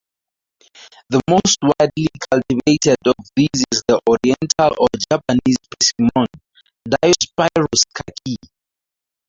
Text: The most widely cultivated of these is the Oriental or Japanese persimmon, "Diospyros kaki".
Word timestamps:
The 1.09 1.21
most 1.29 1.59
widely 1.61 2.07
cultivated 2.31 2.97
of 3.05 3.13
these 3.35 3.63
is 3.71 3.83
the 3.87 3.99
Oriental 4.09 4.75
or 4.83 4.87
Japanese 5.11 5.57
persimmon, 5.69 6.25
"Diospyros 6.89 7.83
kaki". 7.93 8.37